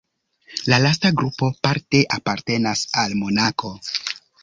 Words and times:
La 0.73 0.79
lasta 0.83 1.11
grupo 1.19 1.51
parte 1.69 2.01
apartenas 2.19 2.85
al 3.07 3.17
Monako. 3.23 3.75